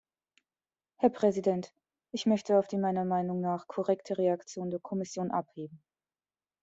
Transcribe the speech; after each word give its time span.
Herr 0.97 1.11
Präsident, 1.11 1.75
ich 2.11 2.25
möchte 2.25 2.57
auf 2.57 2.67
die 2.67 2.79
meiner 2.79 3.05
Meinung 3.05 3.39
nach 3.39 3.67
korrekte 3.67 4.17
Reaktion 4.17 4.71
der 4.71 4.79
Kommission 4.79 5.29
abheben. 5.29 5.79